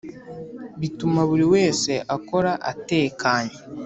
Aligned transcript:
bituma 0.79 1.19
buri 1.29 1.45
wese 1.53 1.91
akora 2.15 2.51
atekanye 2.71 3.55